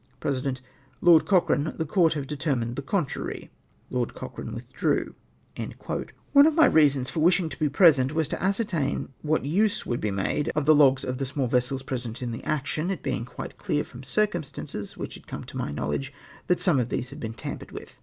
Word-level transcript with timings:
Peesident.— 0.19 0.61
"Lord 1.07 1.27
Cochrane, 1.27 1.75
the 1.77 1.85
Court 1.85 2.13
have 2.13 2.25
determined 2.25 2.75
the 2.75 2.81
contrary." 2.81 3.51
''(Lord 3.91 4.15
Cochrane 4.15 4.49
v:ithdre'iv''\) 4.57 5.13
(Minutes, 5.55 5.75
p. 5.77 5.77
105.) 5.83 6.07
One 6.33 6.47
of 6.47 6.55
my 6.55 6.65
reasons 6.65 7.11
for 7.11 7.19
wishing 7.19 7.49
to 7.49 7.59
be 7.59 7.69
present 7.69 8.11
was 8.11 8.27
to 8.29 8.41
ascertain 8.41 9.09
what 9.21 9.45
use 9.45 9.85
would 9.85 10.01
be 10.01 10.09
made 10.09 10.49
of 10.55 10.65
the 10.65 10.73
log;s 10.73 11.03
of 11.03 11.19
the 11.19 11.25
small 11.27 11.45
vessels 11.45 11.83
present 11.83 12.23
in 12.23 12.31
the 12.31 12.43
action; 12.45 12.89
it 12.89 13.03
bemg 13.03 13.27
quite 13.27 13.57
clear 13.59 13.83
from 13.83 14.01
circumstances 14.01 14.97
which 14.97 15.13
had 15.13 15.27
come 15.27 15.43
to 15.43 15.55
my 15.55 15.71
knowledge 15.71 16.11
that 16.47 16.59
some 16.59 16.79
of 16.79 16.89
these 16.89 17.11
had 17.11 17.19
been 17.19 17.35
tampered 17.35 17.71
with. 17.71 17.99